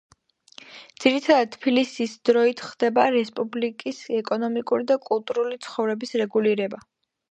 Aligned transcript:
ძირითადად 1.03 1.51
თბილისის 1.57 2.17
დროით 2.31 2.65
ხდება 2.71 3.05
რესპუბლიკის 3.19 4.03
ეკონომიკური 4.25 4.93
და 4.93 5.01
კულტურული 5.09 5.65
ცხოვრების 5.71 6.21
რეგულირება. 6.27 6.87